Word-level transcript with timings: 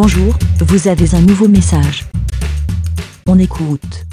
Bonjour, 0.00 0.32
vous 0.60 0.86
avez 0.86 1.12
un 1.16 1.20
nouveau 1.22 1.48
message. 1.48 2.04
On 3.26 3.36
écoute. 3.36 4.04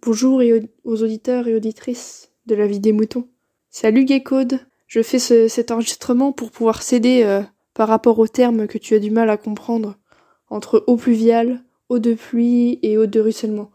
Bonjour 0.00 0.40
aux 0.84 1.02
auditeurs 1.02 1.46
et 1.46 1.54
auditrices 1.54 2.30
de 2.46 2.54
la 2.54 2.66
vie 2.66 2.80
des 2.80 2.92
moutons. 2.92 3.28
Salut 3.68 4.06
Gaycode. 4.06 4.60
Je 4.86 5.02
fais 5.02 5.18
ce- 5.18 5.46
cet 5.46 5.70
enregistrement 5.70 6.32
pour 6.32 6.50
pouvoir 6.50 6.82
s'aider 6.82 7.20
euh, 7.22 7.42
par 7.74 7.88
rapport 7.88 8.18
aux 8.18 8.28
termes 8.28 8.66
que 8.66 8.78
tu 8.78 8.94
as 8.94 8.98
du 8.98 9.10
mal 9.10 9.28
à 9.28 9.36
comprendre 9.36 9.96
entre 10.48 10.82
eau 10.86 10.96
pluviale, 10.96 11.62
eau 11.90 11.98
de 11.98 12.14
pluie 12.14 12.78
et 12.82 12.96
eau 12.96 13.04
de 13.04 13.20
ruissellement. 13.20 13.70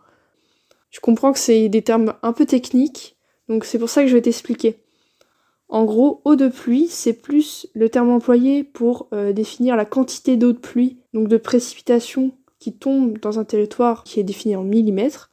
Je 0.90 1.00
comprends 1.00 1.32
que 1.32 1.38
c'est 1.38 1.70
des 1.70 1.84
termes 1.84 2.16
un 2.24 2.34
peu 2.34 2.48
techniques, 2.48 3.18
donc 3.50 3.66
c'est 3.66 3.78
pour 3.78 3.92
ça 3.92 4.02
que 4.02 4.08
je 4.08 4.16
vais 4.16 4.24
t'expliquer. 4.24 4.82
En 5.70 5.86
gros, 5.86 6.22
eau 6.26 6.36
de 6.36 6.48
pluie, 6.48 6.88
c'est 6.90 7.14
plus 7.14 7.68
le 7.76 7.90
terme 7.90 8.10
employé 8.10 8.64
pour 8.64 9.08
euh, 9.14 9.34
définir 9.34 9.76
la 9.76 9.86
quantité 9.86 10.36
d'eau 10.36 10.52
de 10.52 10.58
pluie, 10.58 10.98
donc 11.14 11.28
de 11.28 11.38
précipitation 11.38 12.32
qui 12.58 12.74
tombe 12.74 13.20
dans 13.20 13.40
un 13.40 13.46
territoire 13.46 14.04
qui 14.04 14.20
est 14.20 14.24
défini 14.24 14.56
en 14.56 14.64
millimètres, 14.64 15.30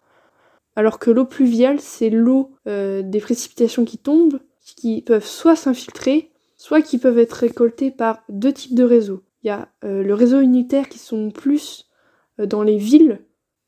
alors 0.77 0.98
que 0.98 1.11
l'eau 1.11 1.25
pluviale, 1.25 1.80
c'est 1.80 2.11
l'eau 2.11 2.51
euh, 2.69 3.01
des 3.01 3.20
précipitations 3.20 3.87
qui 3.87 3.97
tombent, 3.97 4.38
qui 4.61 5.01
peuvent 5.01 5.25
soit 5.25 5.56
s'infiltrer, 5.56 6.30
soit 6.59 6.83
qui 6.83 6.98
peuvent 6.98 7.19
être 7.19 7.33
récoltées 7.33 7.91
par 7.91 8.23
deux 8.28 8.53
types 8.53 8.75
de 8.75 8.84
réseaux. 8.84 9.23
Il 9.42 9.47
y 9.47 9.50
a 9.50 9.69
euh, 9.84 10.03
le 10.03 10.12
réseau 10.12 10.41
unitaire 10.41 10.91
qui 10.91 10.98
sont 10.98 11.30
plus 11.30 11.89
dans 12.37 12.62
les 12.62 12.77
villes, 12.77 13.20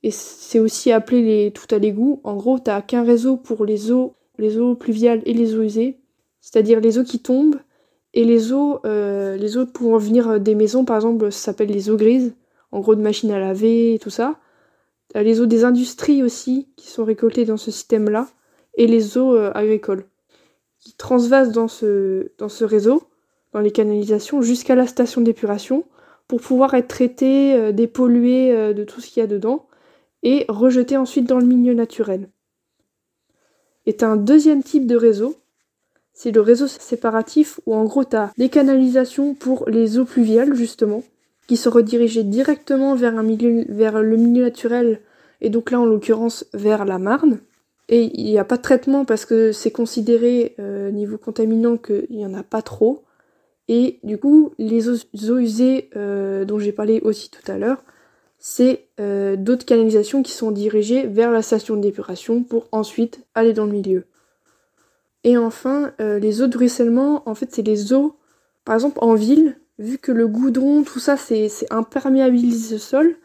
et 0.03 0.11
c'est 0.11 0.59
aussi 0.59 0.93
appelé 0.93 1.23
les 1.23 1.51
tout 1.51 1.75
à 1.75 1.79
l'égout. 1.79 2.21
En 2.25 2.37
gros, 2.37 2.59
t'as 2.59 2.83
qu'un 2.83 3.05
réseau 3.05 3.39
pour 3.39 3.65
les 3.65 3.91
eaux, 3.91 4.17
les 4.37 4.59
eaux 4.59 4.75
pluviales 4.75 5.23
et 5.25 5.33
les 5.33 5.55
eaux 5.55 5.63
usées, 5.63 5.99
c'est-à-dire 6.41 6.81
les 6.81 6.99
eaux 6.99 7.05
qui 7.05 7.21
tombent 7.21 7.61
et 8.15 8.25
les 8.25 8.53
eaux, 8.53 8.81
euh, 8.85 9.37
les 9.37 9.57
eaux 9.57 9.67
pouvant 9.67 9.99
venir 9.99 10.41
des 10.41 10.55
maisons, 10.55 10.85
par 10.85 10.97
exemple, 10.97 11.31
ça 11.31 11.39
s'appelle 11.39 11.71
les 11.71 11.91
eaux 11.91 11.97
grises, 11.97 12.35
en 12.73 12.81
gros 12.81 12.95
de 12.95 13.03
machines 13.03 13.31
à 13.31 13.39
laver 13.39 13.95
et 13.95 13.99
tout 13.99 14.11
ça. 14.11 14.39
T'as 15.09 15.23
les 15.23 15.41
eaux 15.41 15.47
des 15.47 15.65
industries 15.65 16.23
aussi 16.23 16.69
qui 16.77 16.89
sont 16.89 17.05
récoltées 17.05 17.45
dans 17.45 17.57
ce 17.57 17.71
système-là 17.71 18.29
et 18.75 18.87
les 18.87 19.19
eaux 19.19 19.35
euh, 19.35 19.51
agricoles 19.55 20.05
qui 20.79 20.95
transvasent 20.97 21.53
dans 21.53 21.69
ce, 21.69 22.31
dans 22.39 22.49
ce 22.49 22.65
réseau, 22.65 23.03
dans 23.53 23.61
les 23.61 23.73
canalisations, 23.73 24.43
jusqu'à 24.43 24.75
la 24.75 24.87
station 24.87 25.21
d'épuration 25.21 25.85
pour 26.29 26.41
pouvoir 26.41 26.75
être 26.75 26.89
traitées, 26.89 27.55
euh, 27.55 27.73
dépolluées 27.73 28.53
euh, 28.53 28.73
de 28.75 28.85
tout 28.85 29.01
ce 29.01 29.09
qu'il 29.09 29.21
y 29.21 29.25
a 29.25 29.27
dedans 29.27 29.67
et 30.23 30.45
rejetées 30.49 30.97
ensuite 30.97 31.27
dans 31.27 31.39
le 31.39 31.47
milieu 31.47 31.75
naturel. 31.75 32.29
T'as 33.97 34.09
un 34.09 34.17
deuxième 34.17 34.63
type 34.63 34.87
de 34.87 34.97
réseau, 34.97 35.37
c'est 36.19 36.33
le 36.33 36.41
réseau 36.41 36.67
séparatif 36.67 37.61
où 37.65 37.75
en 37.77 37.85
gros 37.85 38.03
t'as 38.03 38.33
des 38.37 38.49
canalisations 38.49 39.35
pour 39.35 39.69
les 39.69 39.99
eaux 39.99 40.05
pluviales 40.05 40.53
justement, 40.53 41.05
qui 41.47 41.57
sont 41.57 41.71
redirigées 41.71 42.25
directement 42.25 42.97
vers, 42.97 43.17
un 43.17 43.23
milieu, 43.23 43.65
vers 43.69 44.03
le 44.03 44.17
milieu 44.17 44.43
naturel 44.43 45.01
et 45.41 45.49
donc 45.49 45.71
là 45.71 45.79
en 45.79 45.87
l'occurrence 45.87 46.45
vers 46.55 46.85
la 46.85 46.99
Marne. 46.99 47.39
Et 47.89 48.11
il 48.15 48.25
n'y 48.25 48.39
a 48.39 48.45
pas 48.45 48.57
de 48.57 48.63
traitement 48.63 49.05
parce 49.05 49.27
que 49.27 49.53
c'est 49.53 49.71
considéré 49.71 50.57
euh, 50.59 50.91
niveau 50.91 51.19
contaminant 51.19 51.77
qu'il 51.77 52.09
n'y 52.11 52.27
en 52.27 52.35
a 52.35 52.43
pas 52.43 52.63
trop. 52.63 53.05
Et 53.69 54.01
du 54.03 54.19
coup, 54.19 54.51
les 54.59 54.89
eaux, 54.89 55.39
usées 55.39 55.89
euh, 55.95 56.45
dont 56.45 56.59
j'ai 56.59 56.73
parlé 56.73 57.01
aussi 57.01 57.31
tout 57.31 57.49
à 57.51 57.59
l'heure, 57.59 57.85
c'est 58.41 58.89
euh, 58.99 59.37
d'autres 59.37 59.65
canalisations 59.65 60.25
qui 60.25 60.33
sont 60.33 60.51
dirigées 60.51 61.07
vers 61.07 61.31
la 61.31 61.43
station 61.43 61.77
d'épuration 61.77 62.43
pour 62.43 62.67
ensuite 62.73 63.21
aller 63.37 63.53
dans 63.53 63.67
le 63.67 63.73
milieu. 63.73 64.05
Et 65.29 65.37
enfin, 65.37 65.93
euh, 66.01 66.19
les 66.19 66.41
eaux 66.41 66.47
de 66.47 66.57
ruissellement, 66.57 67.23
en 67.29 67.35
fait, 67.35 67.51
c'est 67.53 67.61
les 67.61 67.93
eaux, 67.93 68.17
par 68.65 68.75
exemple 68.75 68.97
en 69.03 69.13
ville, 69.13 69.61
vu 69.79 69.99
que 69.99 70.11
le 70.11 70.27
goudron, 70.27 70.85
tout 70.85 71.01
ça, 71.01 71.19
c'est 71.19 71.51
imperméabilise 71.69 72.73
le 72.73 72.79
sol, 72.79 73.17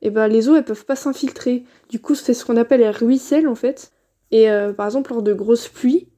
et 0.00 0.08
ben 0.08 0.26
les 0.26 0.48
eaux, 0.48 0.56
elles 0.56 0.64
peuvent 0.64 0.86
pas 0.86 0.96
s'infiltrer. 0.96 1.64
Du 1.90 2.00
coup, 2.00 2.14
c'est 2.14 2.32
ce 2.32 2.46
qu'on 2.46 2.56
appelle 2.56 2.80
les 2.80 2.88
ruisselles, 2.88 3.46
en 3.46 3.54
fait. 3.54 3.92
Et 4.30 4.50
euh, 4.50 4.72
par 4.72 4.86
exemple, 4.86 5.12
lors 5.12 5.22
de 5.22 5.34
grosses 5.34 5.68
pluies, 5.68 6.08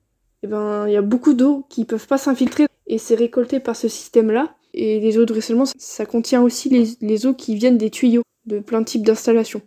et 0.44 0.46
ben 0.46 0.86
il 0.86 0.92
y 0.92 0.96
a 0.96 1.02
beaucoup 1.02 1.34
d'eau 1.34 1.66
qui 1.68 1.86
peuvent 1.86 2.06
pas 2.06 2.18
s'infiltrer, 2.18 2.68
et 2.86 2.98
c'est 2.98 3.16
récolté 3.16 3.58
par 3.58 3.74
ce 3.74 3.88
système-là. 3.88 4.54
Et 4.74 5.00
les 5.00 5.18
eaux 5.18 5.24
de 5.24 5.32
ruissellement, 5.32 5.64
ça, 5.76 6.06
contient 6.06 6.42
aussi 6.42 6.68
les, 6.68 6.96
les 7.00 7.26
eaux 7.26 7.34
qui 7.34 7.56
viennent 7.56 7.78
des 7.78 7.90
tuyaux 7.90 8.22
de 8.46 8.60
plein 8.60 8.78
de 8.78 8.86
types 8.86 9.04
d'installations. 9.04 9.62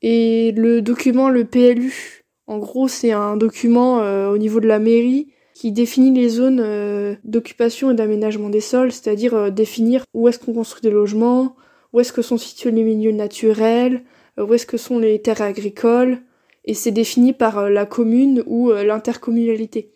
Et 0.00 0.52
le 0.52 0.80
document, 0.80 1.28
le 1.28 1.44
PLU, 1.44 2.23
en 2.46 2.58
gros, 2.58 2.88
c'est 2.88 3.12
un 3.12 3.36
document 3.36 4.00
euh, 4.00 4.30
au 4.30 4.38
niveau 4.38 4.60
de 4.60 4.66
la 4.66 4.78
mairie 4.78 5.28
qui 5.54 5.70
définit 5.70 6.12
les 6.12 6.28
zones 6.28 6.60
euh, 6.60 7.14
d'occupation 7.24 7.92
et 7.92 7.94
d'aménagement 7.94 8.50
des 8.50 8.60
sols, 8.60 8.92
c'est-à-dire 8.92 9.34
euh, 9.34 9.50
définir 9.50 10.04
où 10.12 10.28
est-ce 10.28 10.38
qu'on 10.38 10.52
construit 10.52 10.82
des 10.82 10.90
logements, 10.90 11.56
où 11.92 12.00
est-ce 12.00 12.12
que 12.12 12.22
sont 12.22 12.36
situés 12.36 12.72
les 12.72 12.82
milieux 12.82 13.12
naturels, 13.12 14.02
euh, 14.38 14.44
où 14.44 14.52
est-ce 14.52 14.66
que 14.66 14.76
sont 14.76 14.98
les 14.98 15.22
terres 15.22 15.42
agricoles, 15.42 16.18
et 16.64 16.74
c'est 16.74 16.90
défini 16.90 17.32
par 17.32 17.70
la 17.70 17.86
commune 17.86 18.42
ou 18.46 18.72
l'intercommunalité. 18.72 19.92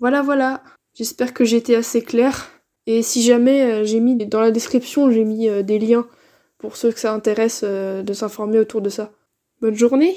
Voilà, 0.00 0.20
voilà. 0.20 0.64
J'espère 0.94 1.32
que 1.32 1.44
j'ai 1.44 1.58
été 1.58 1.76
assez 1.76 2.02
clair. 2.02 2.50
Et 2.86 3.02
si 3.02 3.22
jamais 3.22 3.84
j'ai 3.84 4.00
mis 4.00 4.16
dans 4.16 4.40
la 4.40 4.50
description, 4.50 5.12
j'ai 5.12 5.22
mis 5.22 5.48
des 5.62 5.78
liens 5.78 6.08
pour 6.58 6.74
ceux 6.74 6.90
que 6.90 6.98
ça 6.98 7.14
intéresse 7.14 7.62
de 7.62 8.12
s'informer 8.12 8.58
autour 8.58 8.82
de 8.82 8.88
ça. 8.88 9.12
Bonne 9.60 9.76
journée 9.76 10.16